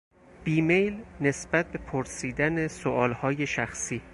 [0.43, 4.01] بیمیل نسبت به پرسیدن سوالهای شخصی